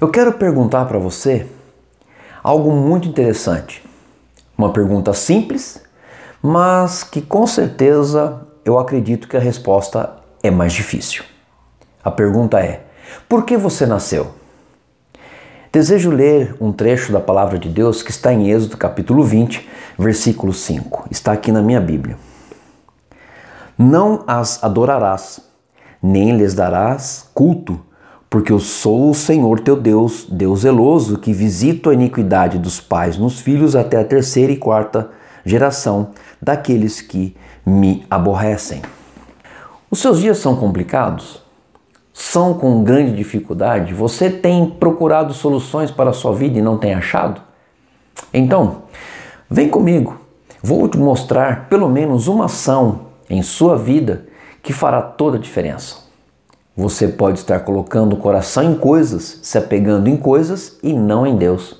Eu 0.00 0.08
quero 0.08 0.32
perguntar 0.32 0.86
para 0.86 0.98
você 0.98 1.46
algo 2.42 2.72
muito 2.72 3.06
interessante. 3.06 3.86
Uma 4.56 4.72
pergunta 4.72 5.12
simples, 5.12 5.82
mas 6.42 7.04
que 7.04 7.20
com 7.20 7.46
certeza 7.46 8.40
eu 8.64 8.78
acredito 8.78 9.28
que 9.28 9.36
a 9.36 9.40
resposta 9.40 10.16
é 10.42 10.50
mais 10.50 10.72
difícil. 10.72 11.22
A 12.02 12.10
pergunta 12.10 12.58
é: 12.58 12.86
por 13.28 13.44
que 13.44 13.58
você 13.58 13.84
nasceu? 13.84 14.28
Desejo 15.70 16.10
ler 16.10 16.56
um 16.58 16.72
trecho 16.72 17.12
da 17.12 17.20
palavra 17.20 17.58
de 17.58 17.68
Deus 17.68 18.02
que 18.02 18.10
está 18.10 18.32
em 18.32 18.50
Êxodo 18.50 18.78
capítulo 18.78 19.22
20, 19.22 19.68
versículo 19.98 20.54
5. 20.54 21.08
Está 21.10 21.32
aqui 21.32 21.52
na 21.52 21.60
minha 21.60 21.80
Bíblia. 21.80 22.16
Não 23.76 24.24
as 24.26 24.64
adorarás, 24.64 25.42
nem 26.02 26.38
lhes 26.38 26.54
darás 26.54 27.28
culto, 27.34 27.84
porque 28.30 28.52
eu 28.52 28.60
sou 28.60 29.10
o 29.10 29.14
Senhor 29.14 29.60
teu 29.60 29.76
Deus, 29.76 30.26
Deus 30.30 30.60
zeloso, 30.60 31.18
que 31.18 31.32
visito 31.32 31.90
a 31.90 31.94
iniquidade 31.94 32.58
dos 32.58 32.80
pais 32.80 33.18
nos 33.18 33.40
filhos 33.40 33.76
até 33.76 33.98
a 33.98 34.04
terceira 34.04 34.52
e 34.52 34.56
quarta 34.56 35.10
geração 35.44 36.10
daqueles 36.40 37.02
que 37.02 37.36
me 37.66 38.06
aborrecem. 38.08 38.80
Os 39.90 39.98
seus 39.98 40.20
dias 40.20 40.38
são 40.38 40.54
complicados? 40.54 41.42
são 42.20 42.52
com 42.52 42.84
grande 42.84 43.16
dificuldade, 43.16 43.94
você 43.94 44.28
tem 44.28 44.66
procurado 44.68 45.32
soluções 45.32 45.90
para 45.90 46.10
a 46.10 46.12
sua 46.12 46.34
vida 46.34 46.58
e 46.58 46.62
não 46.62 46.76
tem 46.76 46.92
achado? 46.92 47.40
Então, 48.32 48.82
vem 49.48 49.70
comigo. 49.70 50.20
Vou 50.62 50.86
te 50.86 50.98
mostrar 50.98 51.68
pelo 51.70 51.88
menos 51.88 52.28
uma 52.28 52.44
ação 52.44 53.06
em 53.28 53.42
sua 53.42 53.74
vida 53.76 54.26
que 54.62 54.70
fará 54.70 55.00
toda 55.00 55.38
a 55.38 55.40
diferença. 55.40 56.09
Você 56.76 57.08
pode 57.08 57.38
estar 57.38 57.60
colocando 57.60 58.14
o 58.14 58.18
coração 58.18 58.62
em 58.62 58.74
coisas, 58.74 59.40
se 59.42 59.58
apegando 59.58 60.08
em 60.08 60.16
coisas 60.16 60.78
e 60.82 60.92
não 60.92 61.26
em 61.26 61.36
Deus. 61.36 61.78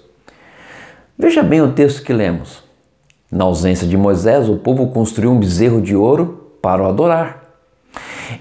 Veja 1.18 1.42
bem 1.42 1.60
o 1.60 1.72
texto 1.72 2.02
que 2.02 2.12
lemos. 2.12 2.62
Na 3.30 3.44
ausência 3.44 3.86
de 3.86 3.96
Moisés, 3.96 4.48
o 4.48 4.56
povo 4.56 4.88
construiu 4.88 5.30
um 5.30 5.38
bezerro 5.38 5.80
de 5.80 5.94
ouro 5.94 6.54
para 6.60 6.82
o 6.82 6.86
adorar. 6.86 7.44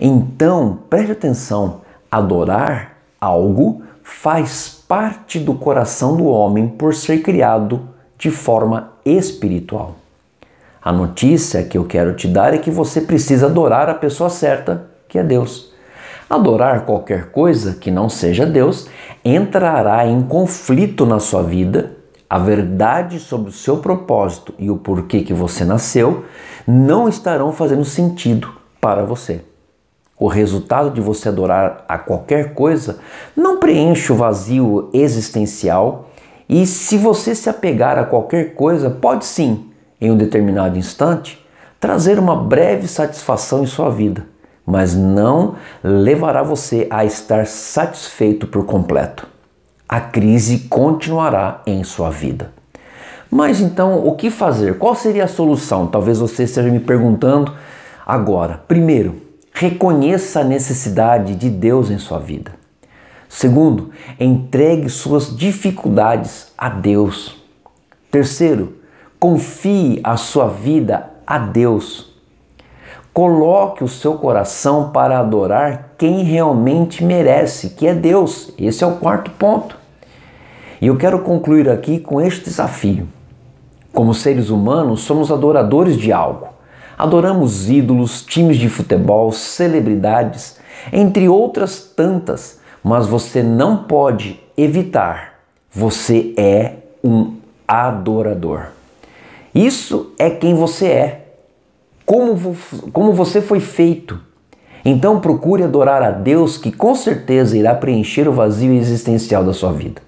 Então, 0.01 0.79
preste 0.89 1.11
atenção: 1.11 1.81
adorar 2.11 2.97
algo 3.21 3.83
faz 4.01 4.83
parte 4.87 5.39
do 5.39 5.53
coração 5.53 6.17
do 6.17 6.25
homem 6.25 6.67
por 6.67 6.95
ser 6.95 7.21
criado 7.21 7.87
de 8.17 8.31
forma 8.31 8.93
espiritual. 9.05 9.95
A 10.81 10.91
notícia 10.91 11.63
que 11.63 11.77
eu 11.77 11.85
quero 11.85 12.15
te 12.15 12.27
dar 12.27 12.53
é 12.53 12.57
que 12.57 12.71
você 12.71 13.01
precisa 13.01 13.45
adorar 13.45 13.89
a 13.89 13.93
pessoa 13.93 14.29
certa, 14.29 14.87
que 15.07 15.19
é 15.19 15.23
Deus. 15.23 15.71
Adorar 16.29 16.85
qualquer 16.85 17.31
coisa 17.31 17.73
que 17.73 17.89
não 17.89 18.07
seja 18.07 18.45
Deus 18.45 18.87
entrará 19.25 20.05
em 20.05 20.21
conflito 20.21 21.03
na 21.03 21.19
sua 21.19 21.41
vida. 21.41 21.97
A 22.29 22.37
verdade 22.37 23.17
sobre 23.19 23.49
o 23.49 23.53
seu 23.53 23.77
propósito 23.77 24.53
e 24.59 24.69
o 24.69 24.77
porquê 24.77 25.21
que 25.21 25.33
você 25.33 25.65
nasceu 25.65 26.25
não 26.67 27.09
estarão 27.09 27.51
fazendo 27.51 27.83
sentido 27.83 28.47
para 28.79 29.03
você. 29.03 29.41
O 30.19 30.27
resultado 30.27 30.91
de 30.91 31.01
você 31.01 31.29
adorar 31.29 31.83
a 31.87 31.97
qualquer 31.97 32.53
coisa 32.53 32.99
não 33.35 33.57
preenche 33.57 34.11
o 34.11 34.15
vazio 34.15 34.89
existencial 34.93 36.09
e 36.47 36.67
se 36.67 36.97
você 36.97 37.33
se 37.33 37.49
apegar 37.49 37.97
a 37.97 38.03
qualquer 38.03 38.53
coisa, 38.53 38.89
pode 38.89 39.25
sim, 39.25 39.71
em 39.99 40.11
um 40.11 40.17
determinado 40.17 40.77
instante, 40.77 41.43
trazer 41.79 42.19
uma 42.19 42.35
breve 42.35 42.87
satisfação 42.87 43.63
em 43.63 43.67
sua 43.67 43.89
vida, 43.89 44.25
mas 44.69 44.95
não 44.95 45.55
levará 45.83 46.43
você 46.43 46.87
a 46.89 47.03
estar 47.03 47.45
satisfeito 47.45 48.47
por 48.47 48.65
completo. 48.65 49.27
A 49.87 49.99
crise 49.99 50.67
continuará 50.69 51.61
em 51.65 51.83
sua 51.83 52.09
vida. 52.09 52.53
Mas 53.31 53.59
então, 53.59 54.05
o 54.05 54.15
que 54.15 54.29
fazer? 54.29 54.77
Qual 54.77 54.95
seria 54.95 55.25
a 55.25 55.27
solução? 55.27 55.87
Talvez 55.87 56.19
você 56.19 56.43
esteja 56.43 56.69
me 56.69 56.79
perguntando 56.79 57.53
agora. 58.05 58.61
Primeiro, 58.67 59.29
Reconheça 59.59 60.39
a 60.39 60.43
necessidade 60.45 61.35
de 61.35 61.49
Deus 61.49 61.91
em 61.91 61.97
sua 61.97 62.17
vida. 62.17 62.53
Segundo, 63.27 63.91
entregue 64.17 64.87
suas 64.89 65.35
dificuldades 65.35 66.53
a 66.57 66.69
Deus. 66.69 67.35
Terceiro, 68.09 68.77
confie 69.19 69.99
a 70.01 70.15
sua 70.15 70.47
vida 70.47 71.11
a 71.27 71.37
Deus. 71.37 72.08
Coloque 73.13 73.83
o 73.83 73.87
seu 73.87 74.13
coração 74.15 74.91
para 74.91 75.19
adorar 75.19 75.93
quem 75.97 76.23
realmente 76.23 77.03
merece, 77.03 77.71
que 77.71 77.87
é 77.87 77.93
Deus. 77.93 78.53
Esse 78.57 78.83
é 78.83 78.87
o 78.87 78.97
quarto 78.97 79.31
ponto. 79.31 79.77
E 80.81 80.87
eu 80.87 80.95
quero 80.95 81.19
concluir 81.19 81.69
aqui 81.69 81.99
com 81.99 82.21
este 82.21 82.45
desafio. 82.45 83.07
Como 83.93 84.13
seres 84.13 84.49
humanos, 84.49 85.01
somos 85.01 85.31
adoradores 85.31 85.97
de 85.97 86.13
algo. 86.13 86.49
Adoramos 86.97 87.69
ídolos, 87.69 88.21
times 88.21 88.57
de 88.57 88.69
futebol, 88.69 89.31
celebridades, 89.31 90.57
entre 90.93 91.27
outras 91.27 91.79
tantas, 91.95 92.59
mas 92.83 93.07
você 93.07 93.41
não 93.41 93.83
pode 93.83 94.39
evitar. 94.55 95.39
Você 95.71 96.33
é 96.37 96.73
um 97.03 97.35
adorador. 97.67 98.67
Isso 99.53 100.13
é 100.17 100.29
quem 100.29 100.53
você 100.53 100.87
é. 100.87 101.28
Como, 102.09 102.57
como 102.91 103.13
você 103.13 103.39
foi 103.39 103.59
feito. 103.59 104.19
Então 104.83 105.19
procure 105.19 105.61
adorar 105.61 106.01
a 106.01 106.09
Deus 106.09 106.57
que 106.57 106.71
com 106.71 106.95
certeza 106.95 107.55
irá 107.55 107.75
preencher 107.75 108.27
o 108.27 108.33
vazio 108.33 108.73
existencial 108.73 109.43
da 109.43 109.53
sua 109.53 109.71
vida. 109.71 110.01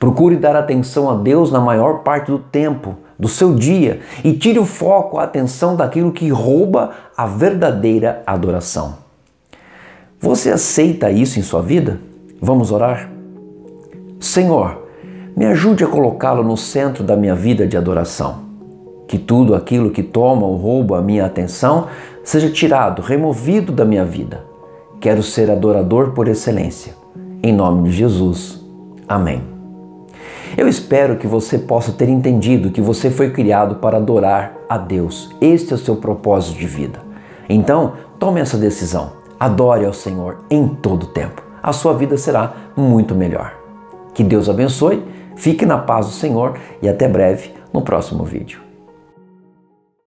Procure 0.00 0.34
dar 0.34 0.56
atenção 0.56 1.08
a 1.08 1.14
Deus 1.14 1.52
na 1.52 1.60
maior 1.60 2.02
parte 2.02 2.32
do 2.32 2.40
tempo 2.40 2.96
do 3.16 3.28
seu 3.28 3.54
dia 3.54 4.00
e 4.24 4.32
tire 4.32 4.58
o 4.58 4.66
foco, 4.66 5.16
a 5.16 5.22
atenção 5.22 5.76
daquilo 5.76 6.10
que 6.10 6.28
rouba 6.28 6.90
a 7.16 7.24
verdadeira 7.24 8.20
adoração. 8.26 8.98
Você 10.20 10.50
aceita 10.50 11.08
isso 11.08 11.38
em 11.38 11.42
sua 11.42 11.62
vida? 11.62 12.00
Vamos 12.42 12.72
orar? 12.72 13.12
Senhor, 14.18 14.88
me 15.36 15.46
ajude 15.46 15.84
a 15.84 15.86
colocá-lo 15.86 16.42
no 16.42 16.56
centro 16.56 17.04
da 17.04 17.16
minha 17.16 17.36
vida 17.36 17.64
de 17.64 17.76
adoração. 17.76 18.47
Que 19.08 19.18
tudo 19.18 19.56
aquilo 19.56 19.90
que 19.90 20.02
toma 20.02 20.46
ou 20.46 20.56
rouba 20.56 20.98
a 20.98 21.02
minha 21.02 21.26
atenção 21.26 21.88
seja 22.22 22.50
tirado, 22.50 23.02
removido 23.02 23.72
da 23.72 23.84
minha 23.84 24.04
vida. 24.04 24.44
Quero 25.00 25.22
ser 25.22 25.50
adorador 25.50 26.12
por 26.12 26.28
excelência. 26.28 26.94
Em 27.42 27.52
nome 27.52 27.88
de 27.88 27.96
Jesus. 27.96 28.64
Amém. 29.08 29.42
Eu 30.56 30.68
espero 30.68 31.16
que 31.16 31.26
você 31.26 31.58
possa 31.58 31.92
ter 31.92 32.08
entendido 32.08 32.70
que 32.70 32.80
você 32.80 33.10
foi 33.10 33.30
criado 33.30 33.76
para 33.76 33.96
adorar 33.96 34.54
a 34.68 34.76
Deus. 34.76 35.30
Este 35.40 35.72
é 35.72 35.76
o 35.76 35.78
seu 35.78 35.96
propósito 35.96 36.58
de 36.58 36.66
vida. 36.66 37.00
Então, 37.48 37.94
tome 38.18 38.40
essa 38.40 38.58
decisão. 38.58 39.12
Adore 39.38 39.86
ao 39.86 39.92
Senhor 39.92 40.38
em 40.50 40.68
todo 40.68 41.06
tempo. 41.06 41.42
A 41.62 41.72
sua 41.72 41.94
vida 41.94 42.18
será 42.18 42.52
muito 42.76 43.14
melhor. 43.14 43.54
Que 44.12 44.24
Deus 44.24 44.48
abençoe, 44.48 45.02
fique 45.36 45.64
na 45.64 45.78
paz 45.78 46.06
do 46.06 46.12
Senhor 46.12 46.58
e 46.82 46.88
até 46.88 47.06
breve 47.08 47.52
no 47.72 47.82
próximo 47.82 48.24
vídeo. 48.24 48.67